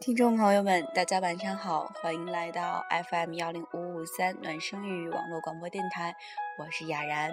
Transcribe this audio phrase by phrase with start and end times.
[0.00, 6.14] 听众朋友们，大家晚上好，欢迎来到 FM 幺零五五三暖声语网络广播电台，
[6.58, 7.32] 我是雅然。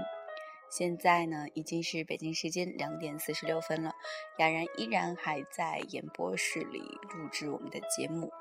[0.71, 3.93] 现在呢，已经是北京时间两点四十六分了，
[4.39, 6.79] 雅然依然还在演播室里
[7.13, 8.31] 录制我们的节目。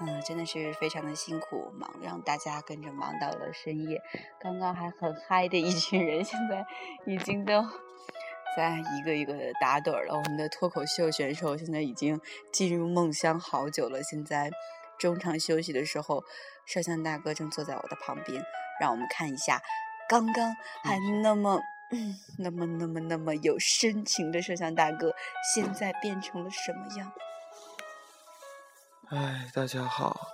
[0.00, 4.00] 嗯，真的是非常的辛苦，忙让大家跟着忙到了深夜。
[4.40, 6.64] 刚刚还很嗨的一群人，现在
[7.04, 7.62] 已经都
[8.56, 10.16] 在一个一个的打盹了。
[10.16, 12.20] 我们的脱口秀选手现在已经
[12.50, 14.02] 进入梦乡好久了。
[14.02, 14.50] 现在
[14.98, 16.24] 中场休息的时候，
[16.64, 18.42] 摄像大哥正坐在我的旁边，
[18.80, 19.60] 让我们看一下
[20.08, 21.60] 刚刚还那么、
[21.92, 25.14] 嗯、那么、那么、那么有深情的摄像大哥，
[25.54, 27.12] 现在变成了什么样？
[29.10, 30.28] 哎，大家好，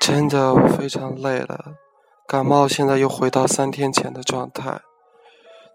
[0.00, 1.76] 真的我非常累了，
[2.26, 4.80] 感冒现在又回到三天前的状态。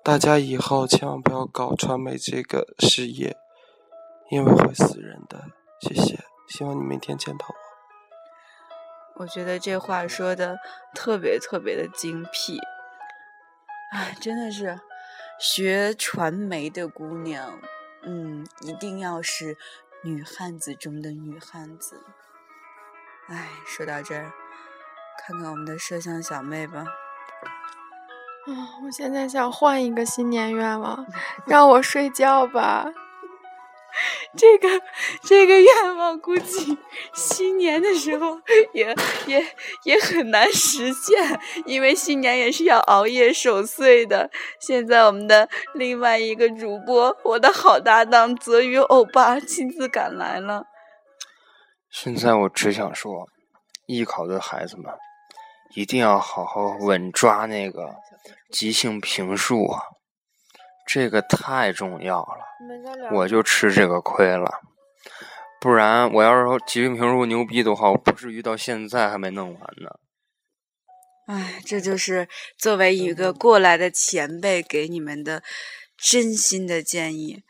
[0.10, 3.38] 大家以后千万不要搞传媒这个事业，
[4.32, 5.52] 因为会死人的。
[5.82, 9.22] 谢谢，希望你明天见到我。
[9.22, 10.58] 我觉得这话说的
[10.96, 12.58] 特别特别的精辟，
[13.92, 14.80] 哎，真的是
[15.40, 17.62] 学传媒的姑娘，
[18.02, 19.60] 嗯，一定要是
[20.02, 22.02] 女汉子中的女汉子。
[23.28, 24.34] 哎，说到这儿，
[25.20, 26.84] 看看我们的摄像小妹吧。
[28.48, 31.06] 啊，我现在想换一个新年愿望，
[31.46, 32.92] 让我睡觉吧。
[34.38, 34.68] 这个
[35.24, 36.78] 这个愿望估计
[37.14, 38.40] 新年的时候
[38.72, 39.44] 也也
[39.84, 44.30] 也很难实现，因为新年也是要熬夜守岁的。
[44.60, 50.66] 现在我们的另外一个主播，我的好搭档泽宇欧巴亲自赶来了。
[51.90, 53.28] 现在我只想说，
[53.88, 54.86] 艺考的孩子们
[55.76, 57.96] 一定要好好稳抓那个
[58.52, 59.82] 即兴评述啊，
[60.88, 63.10] 这个太重要了。
[63.12, 64.60] 我就吃这个亏了，
[65.62, 69.90] 不然我要是说即兴评述牛逼的话，我不至于到现在还没弄完呢。
[71.28, 72.28] 哎，这就是
[72.58, 75.44] 作为一个过来的前辈给你们的
[75.96, 77.44] 真心的建议。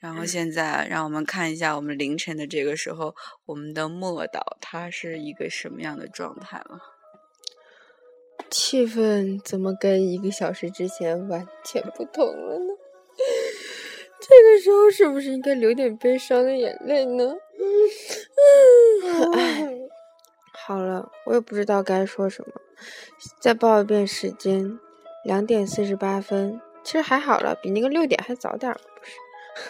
[0.00, 3.14] 然后现在让我们看一下，我们凌晨的这个时候，
[3.44, 6.78] 我们的莫导他是一个什么样的状态了？
[8.48, 12.74] 气氛怎么跟一个小时之前完全不同了呢？
[14.20, 17.34] 这个时候是不是应该流点悲伤的眼泪呢？
[19.34, 19.68] 哎，
[20.52, 22.54] 好了，我也不知道该说什么。
[23.40, 24.78] 再报一遍时间，
[25.24, 26.60] 两点四十八分。
[26.82, 28.80] 其实还好了，比那个六点还早点儿，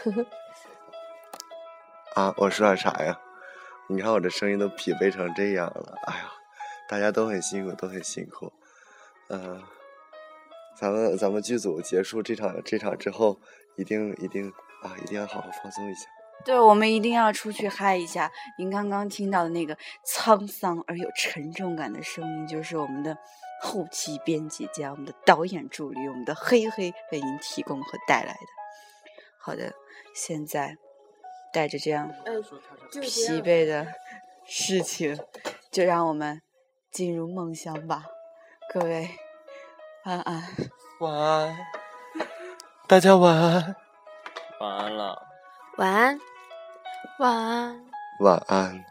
[0.04, 0.26] 不是？
[2.14, 3.18] 啊，我说点啥呀？
[3.88, 6.32] 你看我这声音都疲惫成这样了，哎呀，
[6.88, 8.52] 大家都很辛苦，都很辛苦。
[9.30, 9.62] 嗯、
[10.76, 13.40] 咱们咱们剧组结束这场这场之后，
[13.76, 14.52] 一定一定
[14.82, 16.06] 啊，一定要好好放松一下。
[16.44, 18.32] 对，我们一定要出去嗨一下。
[18.58, 19.76] 您刚刚听到的那个
[20.06, 23.16] 沧桑而有沉重感的声音，就是我们的
[23.62, 28.46] 后期编辑加我们的导演助理，我们的黑黑为您提供和带来的。
[29.38, 29.74] 好的，
[30.14, 30.76] 现在
[31.52, 32.10] 带着这样
[33.02, 33.86] 疲惫的
[34.46, 35.18] 事情，
[35.70, 36.40] 就让我们
[36.90, 38.06] 进入梦乡吧。
[38.72, 39.10] 各位，
[40.04, 40.42] 晚安。
[41.00, 41.56] 晚安，
[42.86, 43.74] 大家晚安。
[44.60, 45.26] 晚安了。
[45.76, 46.20] 晚安，
[47.18, 47.84] 晚安。
[48.20, 48.89] 晚安。